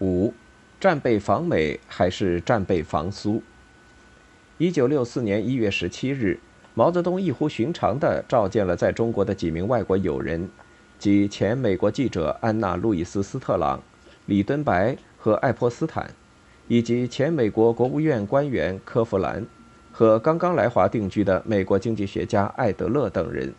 [0.00, 0.32] 五，
[0.78, 3.42] 战备防美还是战备防苏？
[4.58, 6.38] 一九六四年一月十七日，
[6.74, 10.48] 毛泽东异乎寻常地召见了在中国的几名外国友人，
[11.00, 13.82] 即前美国记者安娜·路易斯·斯特朗、
[14.26, 16.08] 李敦白和爱泼斯坦，
[16.68, 19.44] 以及前美国国务院官员科弗兰
[19.90, 23.52] 和刚刚来华定居的美国经济学家艾德勒等人。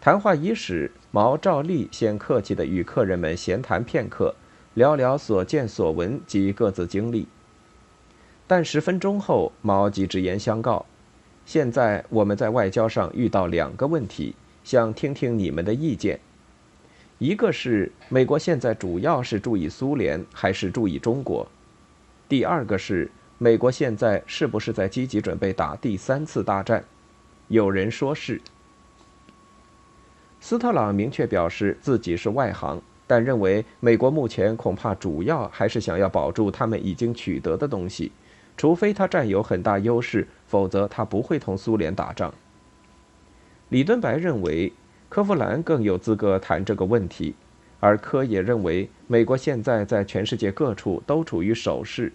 [0.00, 4.34] 谈话伊始，毛照例先客气地与客人们闲谈片刻。
[4.78, 7.26] 聊聊所见所闻及各自经历。
[8.46, 10.86] 但十分钟后，毛即直言相告
[11.44, 16.20] ：“现在我们在外交上遇到两个问题，想听听你们的意见。
[17.18, 21.48] 一个是美国现在主要是注意苏联还是注意中国？
[22.28, 26.84] 第二个是美国现在是不是在积极准备打第三次大战？
[27.48, 28.40] 有人说是。
[30.40, 38.12] 斯特朗明确表示自己是外行。”但认为美国目前恐怕主要还是想要保住他们已经取得的东西，
[38.54, 42.34] 除非他占有很大优势，否则他不会同苏联打仗。
[43.70, 44.70] 李敦白认为
[45.08, 47.34] 科夫兰更有资格谈这个问题，
[47.80, 52.12] 而科也认为美国现在在全世界各处都处于守势，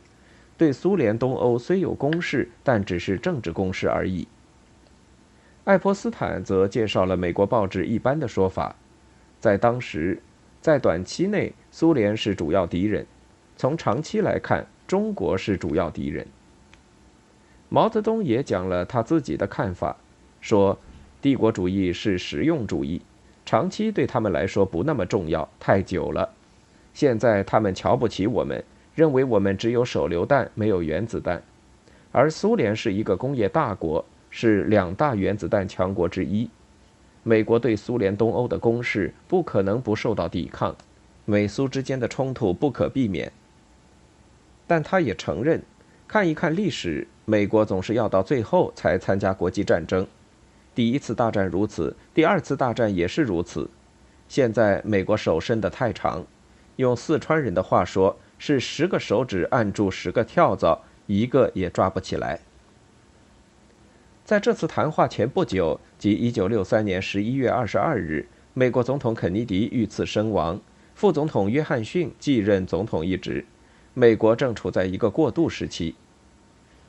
[0.60, 4.28] 对苏联东欧虽有攻势，但只是政治攻势而已。
[5.64, 8.76] 爱泼斯坦则介绍了美国报纸一般的说法，
[9.40, 10.22] 在当时。
[10.64, 13.04] 在短期内，苏联是主要敌人；
[13.58, 16.26] 从长期来看，中国是主要敌人。
[17.68, 19.94] 毛泽东也讲了他自己的看法，
[20.40, 20.80] 说
[21.22, 23.02] ：“帝国主义是实用主义，
[23.46, 26.30] 长期对他们来说不那么重要，太久了。
[26.94, 28.64] 现在他们瞧不起我们，
[28.96, 31.44] 认为我们只有手榴弹，没有原子弹。
[32.14, 36.50] 而苏联是一个工业大国，是两大原子弹强国之一。”
[37.24, 40.76] 美国对苏联东欧的攻势不可能不受到抵抗，
[41.26, 43.32] 美苏之间的冲突不可避免。
[44.68, 45.62] 但他也承认，
[46.08, 50.06] 看一看历史，美国总是要到最后才参加国际战争。
[50.76, 53.70] 第一次大战如此，第二次大战也是如此。
[54.28, 56.26] 现在美国手伸得太长，
[56.78, 62.40] 用四川人的话说，是十个手指按住十个跳蚤，一个也抓不起来。
[64.26, 70.62] 在这次谈话前不久，即1963年11月22日，美国总统肯尼迪遇刺身亡，
[70.96, 73.46] 副总统约翰逊继任总统一职。
[73.94, 75.96] 美国正处在一个过渡时期，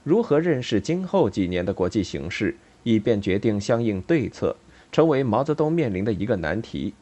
[0.05, 4.56] 如何认识今后几年的国际形势，以便决定相应对策，
[4.93, 6.95] 成为毛泽东面临的一个难题。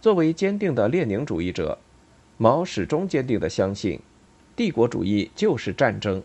[0.00, 1.78] 作为坚定的列宁主义者，
[2.36, 4.00] 毛始终坚定地相信，
[4.56, 6.20] 帝国主义就是战争。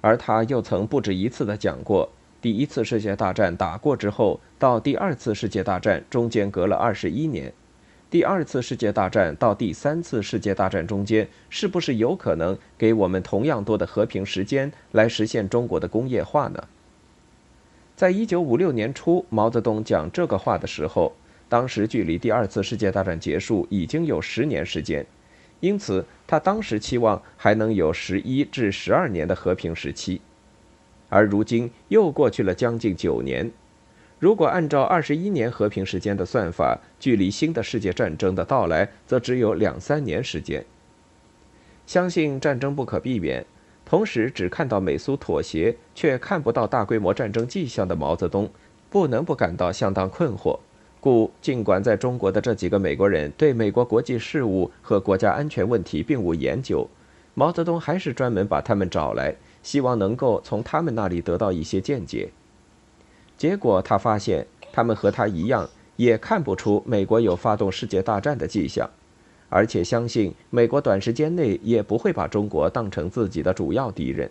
[0.00, 2.08] 而他又曾不止一次地讲过，
[2.40, 7.52] 第一次世界大战打过之后，到第二次世界大战中间隔了二十一年，
[8.10, 16.64] 第二次世界大战到第三次世界大战中间，是不是有可能给我们同样多的和平时间来实现中国的工业化呢？
[17.94, 21.12] 在一九五六年初，毛泽东讲这个话的时候，
[21.50, 25.04] 当时距离第二次世界大战结束已经有十年时间。
[25.60, 30.20] 因此，他当时期望还能有十一至十二年的和平时期，
[31.08, 33.50] 而如今又过去了将近九年。
[34.18, 40.64] 如果按照二十一年和平时间的算法，距离新的世界战争的到来则只有两三年时间。
[41.86, 43.44] 相信战争不可避免，
[43.84, 48.50] 同时只看到美苏妥协，却看不到大规模战争迹象的毛泽东，
[48.88, 50.58] 不能不感到相当困惑。
[51.00, 56.86] 故尽管在中国的这几个美国人对美国国际事务和国家安全问题并无研究，
[57.34, 62.30] 毛泽东还是专门把他们找来，希望能够从他们那里得到一些见解。
[63.38, 68.88] 结果他发现，他们和他一样，也看不出美国有发动世界大战的迹象，
[69.48, 74.30] 而且相信美国短时间内也不会把中国当成自己的主要敌人。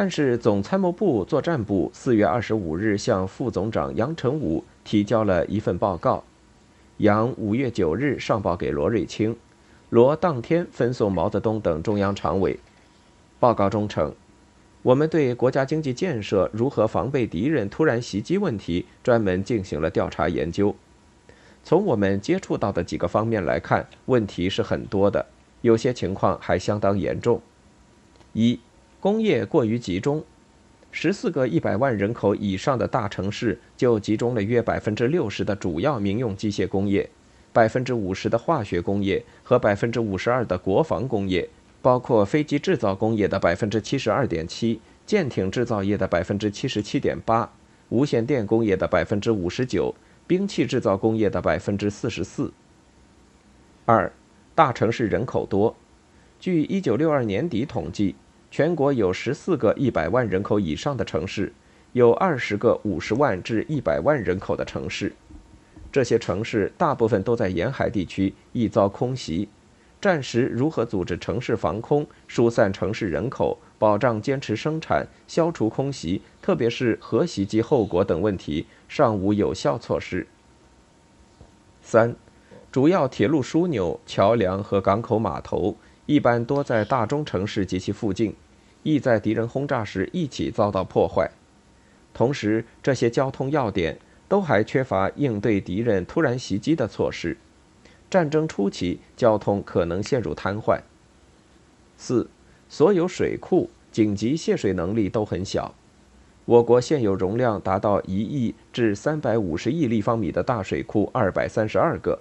[0.00, 6.22] 但是，总参谋部作战部四月二十五日向副总长杨成武提交了一份报告，
[6.98, 9.34] 杨五月九日上报给罗瑞卿，
[9.90, 12.56] 罗当天分送毛泽东等中央常委。
[13.40, 14.14] 报告中称，
[14.82, 20.72] 我们对国家经济建设如何防备敌人突然袭击问题专门进行了调查研究。
[21.64, 25.26] 从我们接触到的几个方面来看，问题是很多的，
[25.62, 27.42] 有些情况还相当严重。
[28.32, 28.60] 一
[29.08, 30.22] 工业过于集中，
[30.92, 37.08] 十四个一百万人口以上的大城市就集中了约百分之六十的主要民用机械工业，
[37.50, 41.48] 百分之五十的化学工业和百分之五十二的国防工业，
[41.80, 47.50] 包括飞机制造工业的百分之七十二点七，舰艇制造业的百分之七十七点八，
[47.88, 49.94] 无线电工业的百分之五十九，
[50.26, 52.52] 兵器制造工业的百分之四十四。
[53.86, 54.12] 二，
[54.54, 55.74] 大城市人口多。
[56.38, 58.14] 据1962年底统计，
[58.50, 61.52] 全国有14个100万人口以上的城市，
[61.92, 65.12] 有20个50万至100万人口的城市。
[65.90, 69.48] 这些城市大部分都在沿海地区，易遭空袭。
[70.00, 80.26] 战时如何组织城市防空、疏散城市人口、保障坚持生产、消除空袭，特别是核袭击后果等问题，尚无有效措施。
[81.82, 82.14] 三，
[82.70, 85.74] 主要铁路枢纽、桥梁和港口码头
[86.08, 88.34] 一般多在大中城市及其附近，
[88.82, 91.30] 易在敌人轰炸时一起遭到破坏。
[92.14, 97.36] 同时，这些交通要点都还缺乏应对敌人突然袭击的措施。
[98.08, 100.80] 战争初期，交通可能陷入瘫痪。
[101.98, 102.30] 四，
[102.70, 105.74] 所有水库紧急泄水能力都很小。
[106.46, 112.18] 我国现有容量达到一亿至三百五十亿立方米的大水库二百三十二个，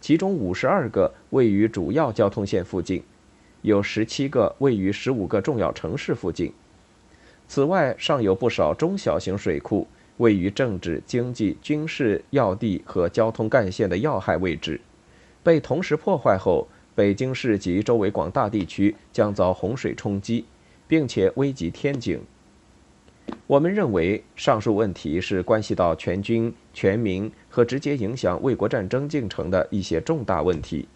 [0.00, 3.00] 其中五十二个位于主要交通线附近，
[3.62, 6.52] 有十七个位于十五个重要城市附近。
[7.46, 9.86] 此外，尚有不少中小型水库
[10.18, 14.80] 位于政治、经济、军事要地和交通干线的要害位置。
[15.42, 20.44] 被同时破坏后，北京市及周围广大地区将遭洪水冲击，
[20.86, 22.20] 并且危及天井。
[23.46, 30.86] 我们认为，上述问题是关系到全军全民和直接影响卫国战争进程的一些重大问题，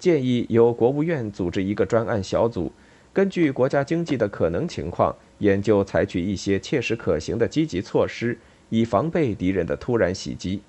[0.00, 2.72] 建议由国务院组织一个专案小组，
[3.12, 8.38] 根据国家经济的可能情况，研究采取一些切实可行的积极措施，
[8.70, 10.62] 以防备敌人的突然袭击。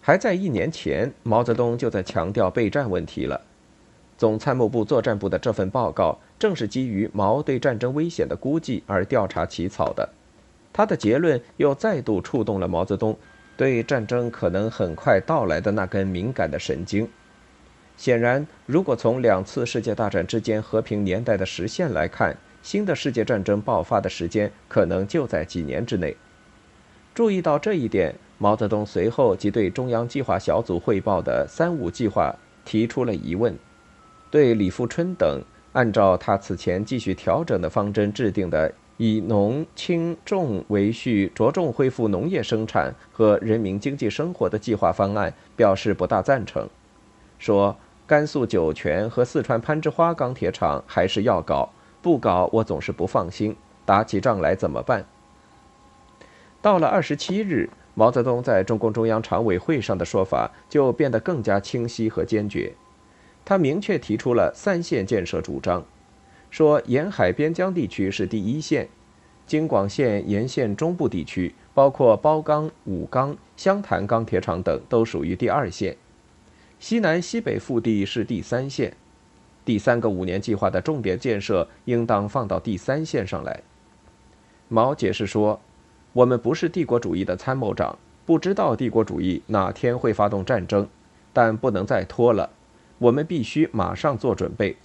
[0.00, 3.40] 还在一年前，毛泽东就在强调备战问题了。
[4.18, 10.08] 总参谋部作战部的这份报告正是基于毛对战争危险的估计而调查起草的。
[10.72, 13.16] 他的结论又再度触动了毛泽东
[13.56, 17.08] 对战争可能很快到来的那根敏感的神经。
[17.96, 26.16] 显然，如果从两次世界大战之间和平年代的时线来看，新的世界战争爆发的时间可能就在几年之内。
[27.14, 28.14] 注意到这一点。
[28.36, 32.34] 毛泽东随后即对中央计划小组汇报的“三五”计划
[32.64, 33.56] 提出了疑问，
[34.28, 35.40] 对李富春等
[35.72, 46.68] 按照他此前继续调整的方针制定的以农轻重为序、着重恢复农业生产和人民经济生活的计划方案表示不大赞成，
[47.38, 47.76] 说
[48.06, 51.70] 甘肃酒泉和四川攀枝花钢铁厂还是要搞，
[52.02, 55.04] 不搞我总是不放心，打起仗来怎么办？
[56.62, 57.70] 到了二十七日。
[57.96, 62.74] 毛泽东在中共中央常委会上的说法就变得更加清晰和坚决，
[63.44, 65.84] 他明确提出了三线建设主张，
[66.54, 68.88] 说沿海边疆地区是第一线，
[69.44, 75.96] 京广线沿线中部地区，包括包钢、武钢、湘潭钢铁厂等，都属于第二线，
[76.78, 78.96] 西南西北腹地是第三线，
[79.64, 83.60] 第三个五年计划的重点建设应当放到第三线上来。
[84.68, 85.60] 毛解释说。
[86.12, 90.86] 我们不是帝国主义的参谋长，不知道帝国主义哪天会发动战争，
[91.32, 92.50] 但不能再拖了。
[92.98, 94.76] 我们必须马上做准备。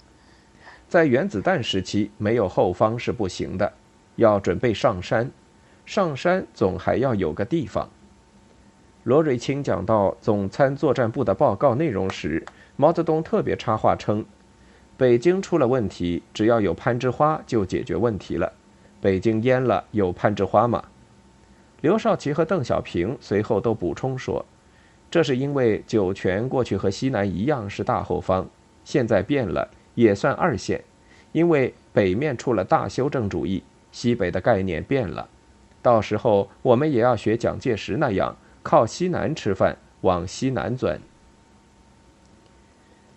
[0.90, 3.72] 在原子弹时期，没有后方是不行的，
[4.16, 5.30] 要准备上山。
[5.86, 7.88] 上山总还要有个地方。
[9.04, 12.44] 罗瑞卿讲到总参作战部的报告内容时，
[12.74, 14.26] 毛泽东特别插话称
[14.98, 18.52] ：“北京出了问题，只要有攀枝花就解决问题了。
[19.00, 20.82] 北京淹了，有攀枝花吗？”
[21.82, 24.44] 刘少奇和邓小平随后都补充说
[25.08, 28.50] ：“这是因为酒泉过去和西南一样是大后方，
[28.84, 30.82] 现在变了，也算二线。
[31.32, 35.28] 因为北面出了大修正主义，西北的概念变了。
[35.80, 41.00] 到时候我们也要学蒋介石那样，靠西南吃饭，往西南钻。”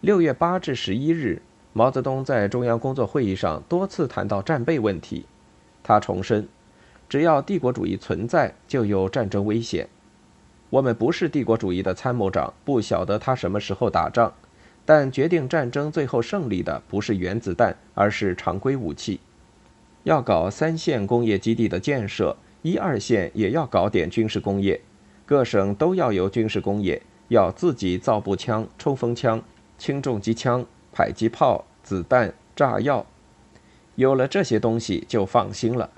[0.01, 5.25] 六月八至十一日，毛泽东在中央工作会议上多次谈到战备问题，
[5.81, 6.47] 他重申。
[7.09, 9.87] 只要帝国主义存在，就有战争危险。
[10.69, 14.33] 我们不是帝国主义的参谋长，不晓得他什么时候打仗。
[14.85, 19.19] 但决定战争最后胜利的不是原子弹，而是常规武器。
[20.03, 24.81] 要搞三线工业基地的建设，一二线也要搞点军事工业。
[25.25, 29.41] 各省都要有军事工业，要自己造步枪、冲锋枪、
[29.77, 33.05] 轻重机枪、迫击炮、子弹、炸药。
[33.95, 35.89] 有了这些东西，就放心了。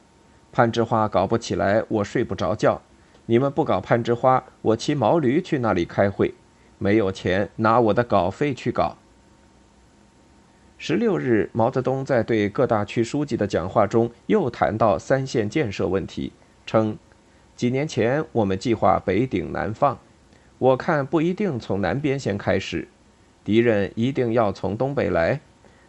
[0.52, 2.82] 攀枝花搞不起来，我睡不着觉。
[3.26, 6.36] 你们不搞攀枝花，我骑毛驴去那里开会。
[6.78, 8.98] 没有钱，拿我的稿费去搞。
[10.78, 16.34] 十六日，毛泽东在对各大区书记的讲话中又谈到三线建设问题，
[16.66, 16.98] 称：
[17.56, 19.98] 几年前我们计划北顶南放，
[20.58, 22.88] 我看不一定从南边先开始。
[23.44, 25.40] 敌人一定要从东北来，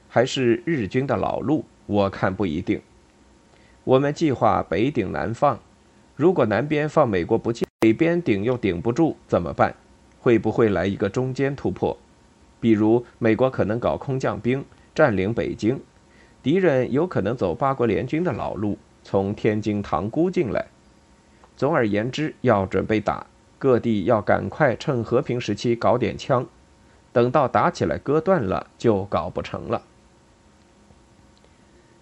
[0.09, 1.65] 还是日军的老路？
[1.87, 2.81] 我看不一定。
[3.83, 5.59] 我们计划北顶南放，
[6.15, 9.75] 如果南边放美国不进，北边顶又顶不住，怎么办？
[10.27, 11.97] 会不会来一个中间突破？
[12.59, 15.81] 比如美国可能搞空降兵占领北京，
[16.43, 20.67] 敌人有可能走八国联军的老路，从天津塘沽进来。
[21.57, 23.25] 总而言之，要准备打，
[23.57, 26.45] 各地要赶快趁和平时期搞点枪。
[27.13, 29.83] 等到打起来割断了，就搞不成了。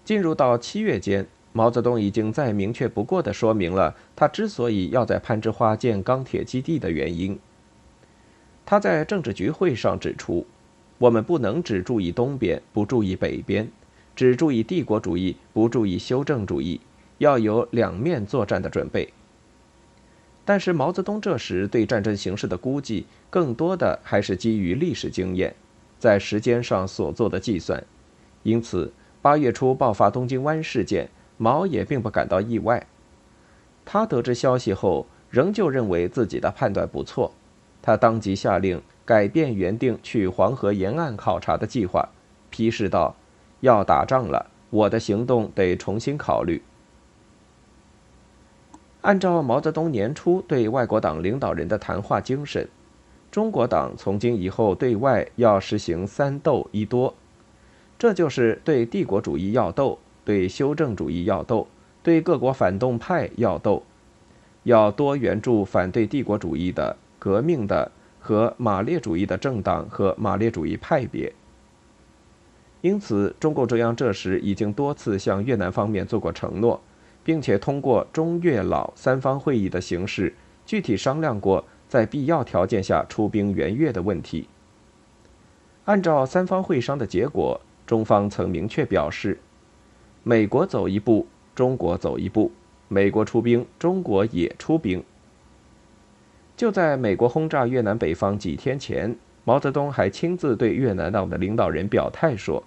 [0.03, 7.37] 进入到七月间，毛泽东已经再明确不过的说明了他之所以要在攀枝花建钢铁基地的原因。
[8.65, 10.45] 他在政治局会上指出，
[10.97, 13.67] 我们不能只注意东边，不注意北边；
[14.15, 16.81] 只注意帝国主义，不注意修正主义，
[17.19, 19.13] 要有两面作战的准备。
[20.43, 25.55] 但是毛泽东这时对战争形势的估计，更多的还是基于历史经验，
[25.99, 27.83] 在时间上所做的计算。
[28.43, 28.91] 因此，
[29.21, 32.85] 八月初爆发东京湾事件，毛也并不感到意外。
[33.83, 37.33] 他得知消息后，仍旧认为自己的判断不错。
[37.85, 42.09] 他当即下令改变原定去黄河沿岸考察的计划，
[42.49, 43.15] 批示道
[43.61, 46.63] ：“要打仗了，我的行动得重新考虑。”
[49.01, 52.67] 按照毛泽东年初对外国党领导人的谈话精神，
[53.29, 57.13] 中国党从今以后对外要实行“三斗一多”，
[57.99, 61.67] 这就是对帝国主义要斗，对修正主义要斗，
[62.01, 63.83] 对各国反动派要斗，
[64.63, 71.33] 要多援助反对帝国主义的、革命的和马列主义的政党和马列主义派别。
[72.81, 76.79] 因此，中共中央这时已经多次向越南方面做过承诺。
[77.25, 80.31] 并且通过中越老三方会议的形式，
[80.63, 84.47] 具体商量过在必要条件下出兵援越的问题。
[85.85, 89.39] 按照三方会商的结果，中方曾明确表示：
[90.21, 92.51] 美国走一步，中国走一步；
[92.89, 95.03] 美国出兵，中国也出兵。
[96.57, 102.63] 就在美国轰炸越南北方几天前，毛泽东还亲自对越南党的领导人表态说：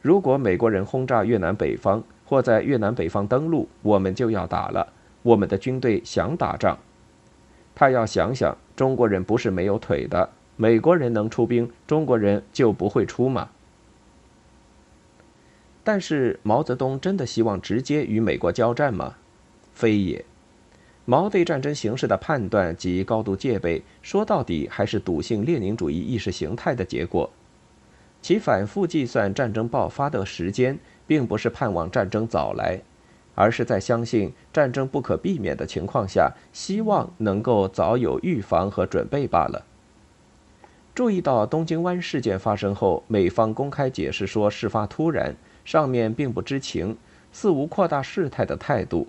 [0.00, 4.92] 如果美国人轰炸越南北方，或在越南北方登陆，我们就要打了。
[5.22, 6.78] 我们的军队想打仗，
[7.74, 13.48] 他要想想，中国人不是没有腿的，美国人能出兵，中国人就不会出吗？
[15.82, 19.14] 但是毛泽东真的希望直接与美国交战吗？
[19.74, 20.24] 非也。
[21.06, 27.30] 毛对战争形势的判断及高度戒备，说到底还是笃信列宁主义意识形态的结果。
[28.20, 30.78] 其反复计算战争爆发的时间。
[31.06, 32.80] 并不是盼望战争早来，
[33.36, 39.64] 而是在相信战争不可避免的情况下，希望能够早有预防和准备罢了。
[40.94, 46.96] 注意到东京湾事件发生后，美方公开解释说事发突然，上面并不知情，
[47.30, 49.06] 似无扩大事态的态度，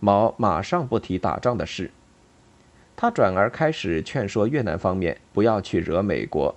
[0.00, 1.90] 毛马上不提打仗的事，
[2.96, 6.54] 他转而开始劝说越南方面不要去惹美国。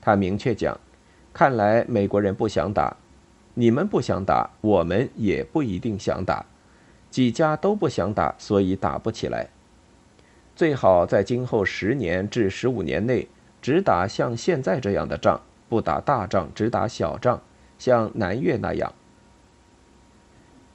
[0.00, 0.78] 他明确讲，
[1.32, 2.96] 看来美国人不想打。
[3.54, 6.44] 你们不想打，我们也不一定想打，
[7.10, 9.48] 几家都不想打，所以打不起来。
[10.56, 13.28] 最好在今后十年至十五年内，
[13.62, 17.40] 只打像现在这样的仗，不打大仗，只打小仗，
[17.78, 18.92] 像南越那样。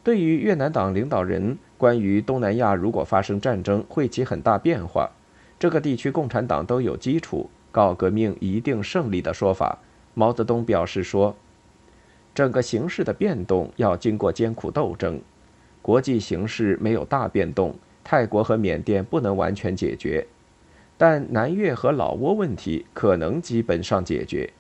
[0.01, 5.09] 对于越南党领导人关于东南亚如果发生战争会起很大变化，
[5.57, 9.79] 这个地区共产党都有基础，搞革命一定胜利的说法，
[10.13, 11.33] 毛泽东表示说。
[12.35, 15.21] 整个形势的变动要经过艰苦斗争，
[15.81, 20.27] 国际形势没有大变动，泰国和缅甸不能完全解决，
[20.97, 24.51] 但南越和老挝问题可能基本上解决。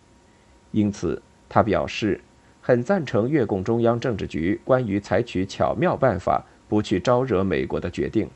[0.71, 2.21] 因此，他表示
[2.61, 8.29] 很赞成越共中央政治局关于采取巧妙办法不去招惹美国的决定。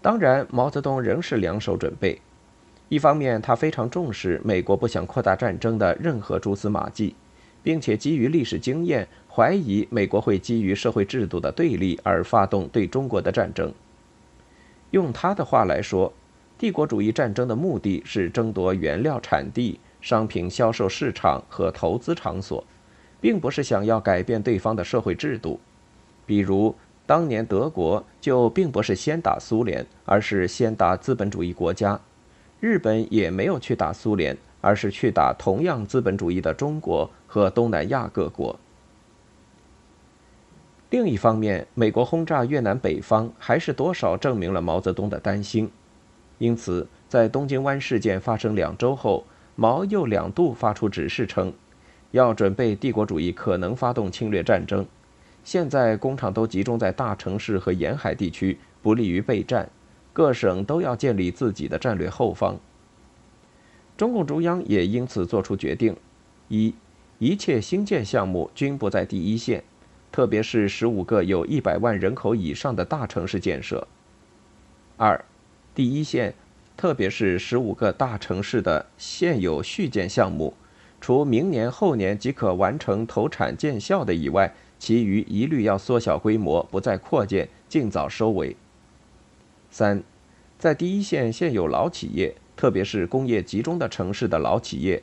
[0.00, 2.20] 当然，毛泽东仍是两手准备。
[2.88, 7.14] 一方面，他非常重视美国不想扩大战争的任何蛛丝马迹，
[7.62, 13.72] 并且基于历史经验，怀疑美国会基于社会制度的对立而发动对中国的战争。
[14.90, 16.12] 用他的话来说，
[16.58, 22.62] 帝国主义战争的目的是争夺原料产地、商品销售市场和投资场所，
[23.20, 25.58] 并不是想要改变对方的社会制度。
[26.24, 26.74] 比如，
[27.06, 32.00] 当年德国就并不是先打苏联，而是先打资本主义国家。
[32.60, 38.58] 日本也没有去打苏联，而是去打同样资本主义的中国和东南亚各国。
[40.90, 45.70] 另一方面，美国轰炸越南北方，还是多少证明了毛泽东的担心，
[46.38, 49.24] 因此，在东京湾事件发生两周后，
[49.56, 51.52] 毛又两度发出指示称，
[52.10, 54.86] 要准备帝国主义可能发动侵略战争。
[55.44, 59.68] 现在工厂都集中在大城市和沿海地区，不利于备战。
[60.14, 62.60] 各省都要建立自己的战略后方。
[63.96, 65.96] 中共中央也因此作出决定：
[66.48, 66.74] 一，
[67.18, 69.64] 一切新建项目均不在第一线，
[70.10, 73.86] 特别是十五个有一百万人口以上的大城市建设；
[74.98, 75.24] 二，
[75.74, 76.34] 第一线，
[76.76, 80.52] 特别是十五个大城市的现有续建项目，
[81.00, 88.56] 除明年后年即可完成投产见效的以外，其余一律要缩小规模，不再扩建，尽早收尾。
[89.70, 90.02] 三，
[90.58, 95.00] 在第一线现有老企业，特别是工业集中的城市的老企业，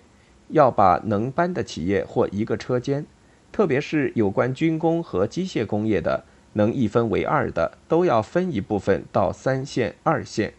[0.49, 3.05] 要把能搬的企业或一个车间，
[3.53, 10.53] 特别是有关军工和机械工业的，能一分为二的，都要分一部分到三线、二线。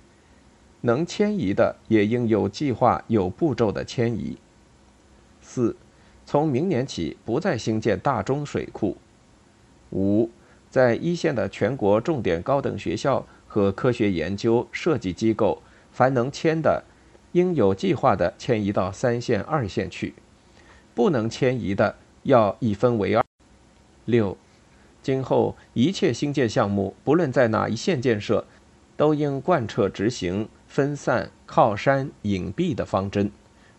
[0.80, 4.38] 能迁移的，也应有计划、有步骤的迁移。
[5.42, 5.76] 四，
[6.24, 8.96] 从明年起不再兴建大中水库。
[9.92, 10.30] 五，
[10.68, 13.26] 在一线的全国重点高等学校。
[13.52, 16.84] 和科学研究设计机构，凡能迁的，
[17.32, 20.12] 应有计划的迁移到三线、二线去；
[20.94, 23.24] 不能迁移的，要一分为二。
[24.04, 24.36] 六，
[25.02, 28.46] 今后一切新建项目，不论在哪一线建设，
[28.96, 33.32] 都应贯彻执行分散、靠山、隐蔽的方针，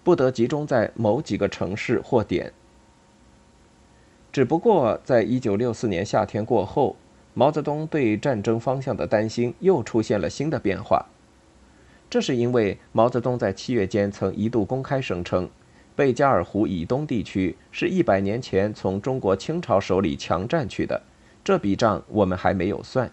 [0.03, 2.51] 不得集中在某几个城市或点。
[4.31, 6.95] 只不过，在一九六四年夏天过后。
[7.33, 11.05] 毛泽东对战争方向的担心又出现了新的变化，
[12.09, 15.49] 这是因为毛泽东在七月间曾一度公开声称，
[15.95, 21.01] 贝加尔湖以东地区是一百年前从中国清朝手里强占去的，
[21.41, 23.09] 这笔账我们还没有算。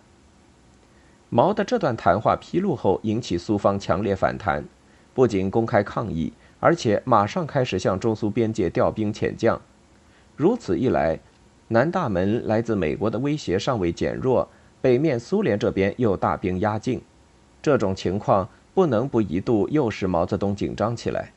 [1.29, 4.65] 毛的这段谈话披露后，引起苏方强烈反弹，
[5.15, 9.61] 不仅公开抗议，而且马上开始向中苏边界调兵遣将，
[10.39, 11.19] 如此一来。
[11.67, 14.49] 南大门来自美国的威胁尚未减弱，
[14.81, 17.03] 北面苏联这边又大兵压境，
[17.61, 21.33] 这种情况不能不一度诱使毛泽东紧张起来。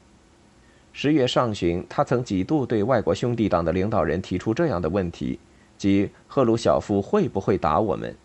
[0.93, 5.39] 十月上旬，他曾几度对外国兄弟党的领导人提出这样的问题，
[5.79, 8.15] 即赫鲁晓夫会不会打我们？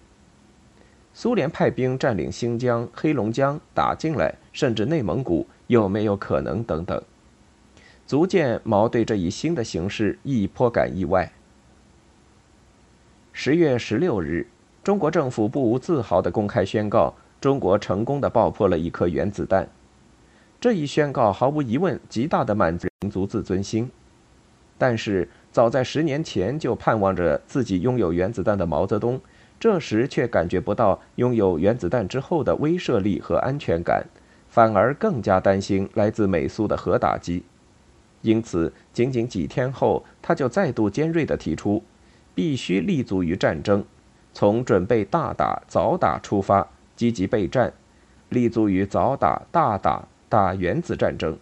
[1.14, 6.62] 苏联派兵占领新疆、黑龙江，打进来，甚至内蒙古，有没有可能？
[6.62, 7.02] 等等，
[8.06, 11.32] 足见毛对这一新的形势亦颇感意外。
[13.32, 14.46] 十月十六日，
[14.84, 19.68] 中国政府不无自豪地公开宣告，中国成功地爆破了一颗原子弹。
[20.60, 23.90] 这一宣告毫无疑问极大地满足民族自尊心。
[24.78, 29.20] 但是，早在十年前就盼望着自己拥有原子弹的毛泽东，
[29.58, 34.06] 这时却感觉不到拥有原子弹之后的威慑力和安全感，
[34.48, 37.42] 反而更加担心来自美苏的核打击。
[38.26, 41.80] 因此，仅仅几天后，他就再度尖锐地提出。
[42.34, 43.82] 必须立足于战争，
[44.34, 47.72] 从准备大打早打出发，积极备战，
[48.30, 51.38] 立足于早打大打打原子战争。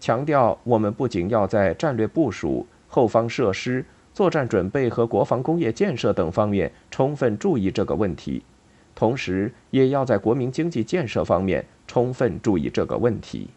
[0.00, 8.42] 强调我们不仅要在战略部署、后方设施、作战准备和国防工业建设等方面充分注意这个问题，
[8.96, 13.50] 同时也要在国民经济建设方面充分注意这个问题。